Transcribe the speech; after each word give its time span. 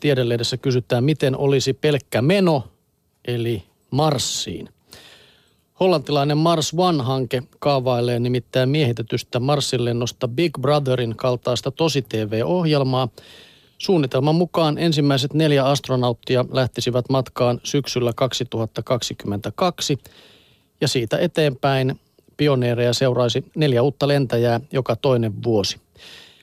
Tiedelehdessä 0.00 0.56
kysytään, 0.56 1.04
miten 1.04 1.36
olisi 1.36 1.72
pelkkä 1.72 2.22
meno, 2.22 2.64
eli 3.24 3.62
Marsiin. 3.90 4.68
Hollantilainen 5.80 6.38
Mars 6.38 6.72
One-hanke 6.76 7.42
kaavailee 7.58 8.18
nimittäin 8.20 8.68
miehitetystä 8.68 9.40
Marsin 9.40 9.84
lennosta 9.84 10.28
Big 10.28 10.58
Brotherin 10.60 11.16
kaltaista 11.16 11.70
tosi-TV-ohjelmaa. 11.70 13.08
Suunnitelman 13.78 14.34
mukaan 14.34 14.78
ensimmäiset 14.78 15.34
neljä 15.34 15.64
astronauttia 15.64 16.44
lähtisivät 16.50 17.04
matkaan 17.08 17.60
syksyllä 17.64 18.12
2022 18.16 19.98
ja 20.80 20.88
siitä 20.88 21.18
eteenpäin 21.18 22.00
pioneereja 22.36 22.92
seuraisi 22.92 23.44
neljä 23.54 23.82
uutta 23.82 24.08
lentäjää 24.08 24.60
joka 24.72 24.96
toinen 24.96 25.42
vuosi. 25.42 25.80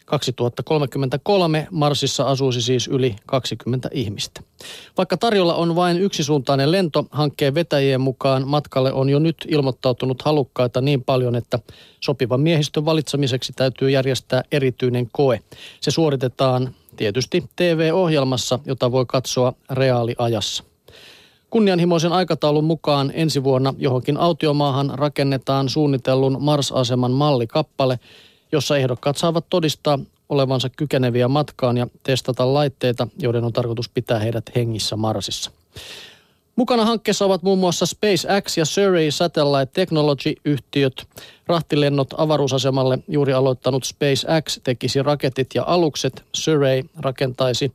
2033 0.06 1.68
Marsissa 1.72 2.24
asuisi 2.24 2.62
siis 2.62 2.88
yli 2.88 3.16
20 3.26 3.90
ihmistä. 3.92 4.42
Vaikka 4.98 5.18
tarjolla 5.18 5.56
on 5.56 5.76
vain 5.76 6.00
yksisuuntainen 6.00 6.72
lento, 6.72 7.06
hankkeen 7.12 7.56
vetäjien 7.56 8.02
mukaan 8.02 8.48
matkalle 8.48 8.94
on 8.94 9.10
jo 9.10 9.20
nyt 9.20 9.38
ilmoittautunut 9.48 10.22
halukkaita 10.22 10.82
niin 10.82 11.04
paljon, 11.04 11.36
että 11.36 11.60
sopivan 12.00 12.42
miehistön 12.42 12.86
valitsemiseksi 12.86 13.54
täytyy 13.54 13.90
järjestää 13.90 14.44
erityinen 14.52 15.10
koe. 15.12 15.40
Se 15.82 15.92
suoritetaan 15.92 16.76
tietysti 16.96 17.44
TV-ohjelmassa, 17.56 18.60
jota 18.66 18.92
voi 18.92 19.06
katsoa 19.06 19.54
reaaliajassa. 19.70 20.64
Kunnianhimoisen 21.50 22.12
aikataulun 22.12 22.64
mukaan 22.64 23.12
ensi 23.16 23.44
vuonna 23.44 23.74
johonkin 23.78 24.18
autiomaahan 24.18 24.92
rakennetaan 24.94 25.70
suunnitellun 25.70 26.38
Mars-aseman 26.40 27.12
mallikappale, 27.12 28.00
jossa 28.54 28.78
ehdokkaat 28.78 29.18
saavat 29.18 29.46
todistaa 29.50 30.00
olevansa 30.30 30.70
kykeneviä 30.70 31.28
matkaan 31.28 31.78
ja 31.78 31.88
testata 32.04 32.54
laitteita, 32.54 33.08
joiden 33.20 33.44
on 33.44 33.54
tarkoitus 33.54 33.90
pitää 33.90 34.20
heidät 34.20 34.52
hengissä 34.56 34.96
Marsissa. 34.96 35.52
Mukana 36.56 36.86
hankkeessa 36.86 37.26
ovat 37.26 37.44
muun 37.44 37.60
muassa 37.60 37.86
SpaceX 37.86 38.58
ja 38.58 38.66
Surrey 38.66 39.12
Satellite 39.12 39.72
Technology-yhtiöt. 39.74 41.08
Rahtilennot 41.48 42.08
avaruusasemalle 42.18 43.00
juuri 43.08 43.34
aloittanut 43.34 43.84
SpaceX 43.84 44.60
tekisi 44.64 45.04
raketit 45.04 45.48
ja 45.56 45.64
alukset. 45.68 46.24
Surrey 46.34 46.84
rakentaisi 47.00 47.72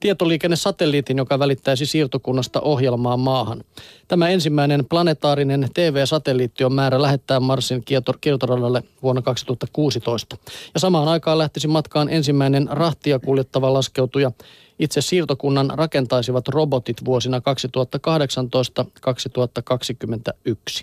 tietoliikennesatelliitin, 0.00 1.18
joka 1.18 1.38
välittäisi 1.38 1.86
siirtokunnasta 1.86 2.60
ohjelmaa 2.60 3.16
maahan. 3.16 3.64
Tämä 4.08 4.28
ensimmäinen 4.28 4.84
planetaarinen 4.84 5.68
TV-satelliitti 5.74 6.64
on 6.64 6.72
määrä 6.72 7.02
lähettää 7.02 7.40
Marsin 7.40 7.84
kiertoradalle 8.20 8.82
vuonna 9.02 9.22
2016. 9.22 10.36
Ja 10.74 10.80
samaan 10.80 11.08
aikaan 11.08 11.38
lähtisi 11.38 11.68
matkaan 11.68 12.08
ensimmäinen 12.08 12.68
rahtia 12.70 13.18
kuljettava 13.18 13.72
laskeutuja. 13.72 14.32
Itse 14.78 15.00
siirtokunnan 15.00 15.70
rakentaisivat 15.74 16.48
robotit 16.48 17.04
vuosina 17.04 17.42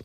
2018-2021. 0.00 0.04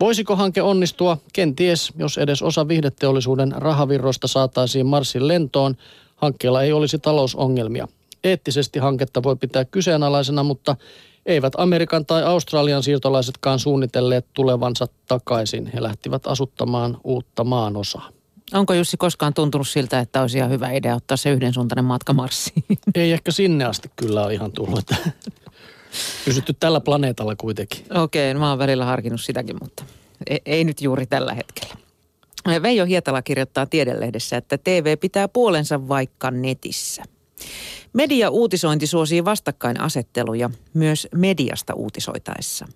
Voisiko 0.00 0.36
hanke 0.36 0.62
onnistua? 0.62 1.18
Kenties, 1.32 1.92
jos 1.96 2.18
edes 2.18 2.42
osa 2.42 2.68
viihdeteollisuuden 2.68 3.52
rahavirroista 3.56 4.28
saataisiin 4.28 4.86
Marsin 4.86 5.28
lentoon, 5.28 5.76
hankkeella 6.16 6.62
ei 6.62 6.72
olisi 6.72 6.98
talousongelmia. 6.98 7.88
Eettisesti 8.24 8.78
hanketta 8.78 9.22
voi 9.22 9.36
pitää 9.36 9.64
kyseenalaisena, 9.64 10.42
mutta 10.42 10.76
eivät 11.26 11.52
Amerikan 11.56 12.06
tai 12.06 12.22
Australian 12.22 12.82
siirtolaisetkaan 12.82 13.58
suunnitelleet 13.58 14.26
tulevansa 14.34 14.86
takaisin. 15.06 15.70
He 15.74 15.82
lähtivät 15.82 16.26
asuttamaan 16.26 16.98
uutta 17.04 17.44
maanosaa. 17.44 18.08
Onko 18.52 18.74
Jussi 18.74 18.96
koskaan 18.96 19.34
tuntunut 19.34 19.68
siltä, 19.68 20.00
että 20.00 20.20
olisi 20.20 20.38
ihan 20.38 20.50
hyvä 20.50 20.70
idea 20.70 20.94
ottaa 20.94 21.16
se 21.16 21.30
yhdensuuntainen 21.30 21.84
matka 21.84 22.12
Marsiin? 22.12 22.64
Ei 22.94 23.12
ehkä 23.12 23.30
sinne 23.30 23.64
asti 23.64 23.90
kyllä 23.96 24.24
ole 24.24 24.34
ihan 24.34 24.52
tullut. 24.52 24.90
Pysytty 26.24 26.52
tällä 26.60 26.80
planeetalla 26.80 27.36
kuitenkin. 27.36 27.84
Okei, 27.94 28.34
no 28.34 28.40
mä 28.40 28.50
oon 28.50 28.58
välillä 28.58 28.84
harkinnut 28.84 29.20
sitäkin, 29.20 29.56
mutta 29.62 29.84
ei, 30.26 30.40
ei 30.46 30.64
nyt 30.64 30.80
juuri 30.80 31.06
tällä 31.06 31.34
hetkellä. 31.34 31.74
Veijo 32.62 32.84
Hietala 32.84 33.22
kirjoittaa 33.22 33.66
Tiedelehdessä, 33.66 34.36
että 34.36 34.58
TV 34.58 34.98
pitää 34.98 35.28
puolensa 35.28 35.88
vaikka 35.88 36.30
netissä. 36.30 37.02
Media-uutisointi 37.92 38.86
suosii 38.86 39.24
vastakkainasetteluja 39.24 40.50
myös 40.74 41.08
mediasta 41.14 41.74
uutisoitaessa. 41.74 42.66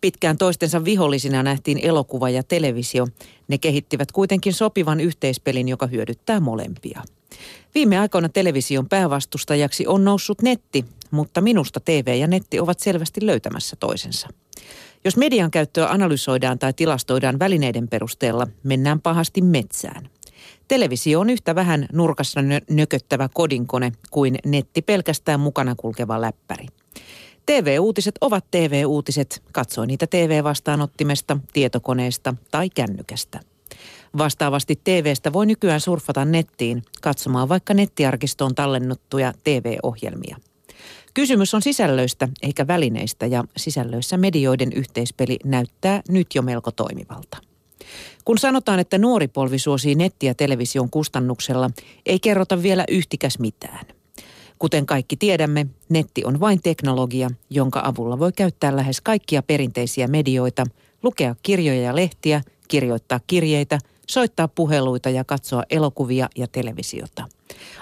Pitkään 0.00 0.38
toistensa 0.38 0.84
vihollisina 0.84 1.42
nähtiin 1.42 1.78
elokuva 1.82 2.30
ja 2.30 2.42
televisio. 2.42 3.06
Ne 3.48 3.58
kehittivät 3.58 4.12
kuitenkin 4.12 4.52
sopivan 4.52 5.00
yhteispelin, 5.00 5.68
joka 5.68 5.86
hyödyttää 5.86 6.40
molempia. 6.40 7.02
Viime 7.74 7.98
aikoina 7.98 8.28
television 8.28 8.88
päävastustajaksi 8.88 9.86
on 9.86 10.04
noussut 10.04 10.42
netti, 10.42 10.84
mutta 11.10 11.40
minusta 11.40 11.80
TV 11.80 12.16
ja 12.20 12.26
netti 12.26 12.60
ovat 12.60 12.80
selvästi 12.80 13.26
löytämässä 13.26 13.76
toisensa. 13.80 14.28
Jos 15.04 15.16
median 15.16 15.50
käyttöä 15.50 15.88
analysoidaan 15.88 16.58
tai 16.58 16.72
tilastoidaan 16.72 17.38
välineiden 17.38 17.88
perusteella, 17.88 18.46
mennään 18.62 19.00
pahasti 19.00 19.42
metsään. 19.42 20.08
Televisio 20.68 21.20
on 21.20 21.30
yhtä 21.30 21.54
vähän 21.54 21.86
nurkassa 21.92 22.40
nököttävä 22.70 23.28
kodinkone 23.34 23.92
kuin 24.10 24.38
netti 24.46 24.82
pelkästään 24.82 25.40
mukana 25.40 25.74
kulkeva 25.74 26.20
läppäri. 26.20 26.66
TV-uutiset 27.46 28.14
ovat 28.20 28.44
TV-uutiset. 28.50 29.42
Katsoi 29.52 29.86
niitä 29.86 30.06
TV-vastaanottimesta, 30.06 31.36
tietokoneesta 31.52 32.34
tai 32.50 32.70
kännykästä. 32.70 33.40
Vastaavasti 34.18 34.80
TVstä 34.84 35.32
voi 35.32 35.46
nykyään 35.46 35.80
surfata 35.80 36.24
nettiin 36.24 36.82
katsomaan 37.02 37.48
vaikka 37.48 37.74
nettiarkistoon 37.74 38.54
tallennuttuja 38.54 39.32
TV-ohjelmia. 39.44 40.36
Kysymys 41.14 41.54
on 41.54 41.62
sisällöistä 41.62 42.28
eikä 42.42 42.66
välineistä 42.66 43.26
ja 43.26 43.44
sisällöissä 43.56 44.16
medioiden 44.16 44.72
yhteispeli 44.72 45.36
näyttää 45.44 46.02
nyt 46.08 46.26
jo 46.34 46.42
melko 46.42 46.70
toimivalta. 46.70 47.53
Kun 48.24 48.38
sanotaan, 48.38 48.80
että 48.80 48.98
nuori 48.98 49.28
polvi 49.28 49.58
suosii 49.58 49.94
nettiä 49.94 50.34
television 50.34 50.90
kustannuksella, 50.90 51.70
ei 52.06 52.20
kerrota 52.20 52.62
vielä 52.62 52.84
yhtikäs 52.88 53.38
mitään. 53.38 53.86
Kuten 54.58 54.86
kaikki 54.86 55.16
tiedämme, 55.16 55.66
netti 55.88 56.24
on 56.24 56.40
vain 56.40 56.62
teknologia, 56.62 57.30
jonka 57.50 57.82
avulla 57.84 58.18
voi 58.18 58.32
käyttää 58.32 58.76
lähes 58.76 59.00
kaikkia 59.00 59.42
perinteisiä 59.42 60.08
medioita, 60.08 60.64
lukea 61.02 61.36
kirjoja 61.42 61.82
ja 61.82 61.96
lehtiä, 61.96 62.42
kirjoittaa 62.68 63.20
kirjeitä, 63.26 63.78
soittaa 64.08 64.48
puheluita 64.48 65.10
ja 65.10 65.24
katsoa 65.24 65.62
elokuvia 65.70 66.28
ja 66.36 66.46
televisiota. 66.48 67.28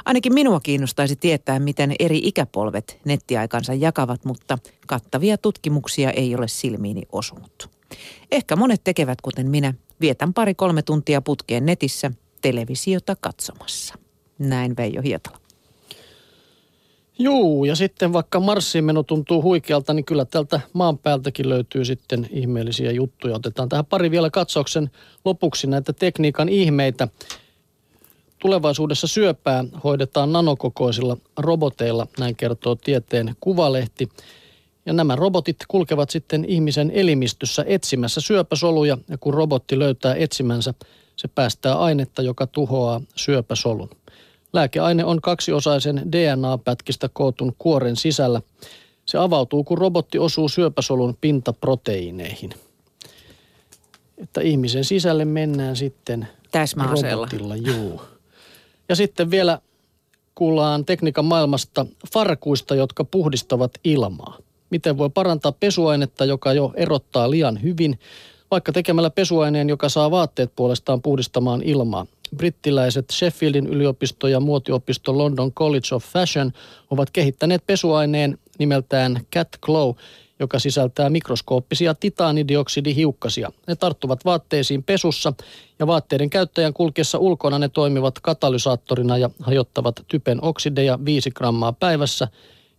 Ainakin 0.04 0.34
minua 0.34 0.60
kiinnostaisi 0.60 1.16
tietää, 1.16 1.58
miten 1.58 1.94
eri 1.98 2.20
ikäpolvet 2.24 3.00
nettiaikansa 3.04 3.74
jakavat, 3.74 4.24
mutta 4.24 4.58
kattavia 4.86 5.38
tutkimuksia 5.38 6.10
ei 6.10 6.34
ole 6.34 6.48
silmiini 6.48 7.02
osunut. 7.12 7.70
Ehkä 8.30 8.56
monet 8.56 8.84
tekevät 8.84 9.20
kuten 9.20 9.50
minä, 9.50 9.74
vietän 10.02 10.34
pari-kolme 10.34 10.82
tuntia 10.82 11.22
putkeen 11.22 11.66
netissä 11.66 12.10
televisiota 12.40 13.16
katsomassa. 13.20 13.94
Näin 14.38 14.76
Veijo 14.76 15.02
Hietala. 15.02 15.42
Juu, 17.18 17.64
ja 17.64 17.76
sitten 17.76 18.12
vaikka 18.12 18.40
Marsiin 18.40 18.84
meno 18.84 19.02
tuntuu 19.02 19.42
huikealta, 19.42 19.94
niin 19.94 20.04
kyllä 20.04 20.24
tältä 20.24 20.60
maan 20.72 20.98
päältäkin 20.98 21.48
löytyy 21.48 21.84
sitten 21.84 22.28
ihmeellisiä 22.30 22.90
juttuja. 22.90 23.34
Otetaan 23.34 23.68
tähän 23.68 23.86
pari 23.86 24.10
vielä 24.10 24.30
katsauksen 24.30 24.90
lopuksi 25.24 25.66
näitä 25.66 25.92
tekniikan 25.92 26.48
ihmeitä. 26.48 27.08
Tulevaisuudessa 28.38 29.06
syöpää 29.06 29.64
hoidetaan 29.84 30.32
nanokokoisilla 30.32 31.16
roboteilla, 31.36 32.06
näin 32.19 32.36
kertoo 32.36 32.74
tieteen 32.74 33.36
kuvalehti. 33.40 34.08
Ja 34.87 34.93
nämä 34.93 35.16
robotit 35.16 35.56
kulkevat 35.69 36.10
sitten 36.10 36.44
ihmisen 36.44 36.91
elimistössä 36.91 37.65
etsimässä 37.66 38.20
syöpäsoluja 38.20 38.98
ja 39.09 39.19
kun 39.19 39.34
robotti 39.34 39.78
löytää 39.78 40.15
etsimänsä, 40.15 40.75
se 41.16 41.28
päästää 41.28 41.75
ainetta, 41.75 42.22
joka 42.22 42.47
tuhoaa 42.47 43.00
syöpäsolun. 43.16 43.91
Lääkeaine 44.53 45.04
on 45.04 45.20
kaksiosaisen 45.20 46.03
DNA-pätkistä 46.12 47.09
kootun 47.12 47.54
kuoren 47.59 47.97
sisällä. 47.97 48.43
Se 49.06 49.19
avautuu, 49.19 49.64
kun 49.64 49.79
robotti 49.79 50.19
osuu 50.19 50.49
syöpäsolun 50.49 51.17
pintaproteiineihin. 51.20 52.50
Että 54.19 54.40
ihmisen 54.40 54.84
sisälle 54.84 55.25
mennään 55.25 55.76
sitten 55.76 56.29
robotilla. 56.90 57.56
Juu. 57.56 58.02
Ja 58.88 58.96
sitten 58.96 59.31
vielä 59.31 59.58
kuullaan 60.34 60.84
tekniikan 60.84 61.25
maailmasta 61.25 61.87
farkuista, 62.12 62.75
jotka 62.75 63.05
puhdistavat 63.05 63.73
ilmaa 63.84 64.38
miten 64.72 64.98
voi 64.98 65.10
parantaa 65.10 65.52
pesuainetta, 65.52 66.24
joka 66.24 66.52
jo 66.52 66.72
erottaa 66.76 67.30
liian 67.30 67.62
hyvin, 67.62 67.98
vaikka 68.50 68.72
tekemällä 68.72 69.10
pesuaineen, 69.10 69.69
joka 69.69 69.88
saa 69.88 70.10
vaatteet 70.10 70.52
puolestaan 70.56 71.02
puhdistamaan 71.02 71.62
ilmaa. 71.62 72.06
Brittiläiset 72.36 73.10
Sheffieldin 73.10 73.66
yliopisto 73.66 74.28
ja 74.28 74.40
muotiopisto 74.40 75.19
London 75.19 75.52
College 75.52 75.94
of 75.94 76.04
Fashion 76.04 76.52
ovat 76.90 77.10
kehittäneet 77.10 77.66
pesuaineen 77.66 78.38
nimeltään 78.58 79.20
Cat 79.34 79.48
Glow, 79.60 79.94
joka 80.38 80.58
sisältää 80.58 81.10
mikroskooppisia 81.10 81.94
titaanidioksidihiukkasia. 81.94 83.52
Ne 83.66 83.76
tarttuvat 83.76 84.24
vaatteisiin 84.24 84.82
pesussa 84.82 85.32
ja 85.78 85.86
vaatteiden 85.86 86.30
käyttäjän 86.30 86.72
kulkiessa 86.72 87.19
ulkona 87.19 87.58
ne 87.58 87.69
toimivat 87.69 88.20
katalysaattorina 88.22 89.19
ja 89.19 89.30
hajottavat 89.40 89.94
typen 90.08 90.38
oksideja 90.42 90.98
5 91.04 91.30
grammaa 91.30 91.72
päivässä, 91.72 92.28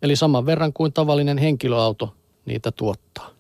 eli 0.04 0.16
saman 0.16 0.46
verran 0.46 0.74
kuin 0.74 0.94
tavallinen 0.94 1.38
henkilöauto 1.38 2.14
niitä 2.46 2.72
tuottaa. 2.72 3.32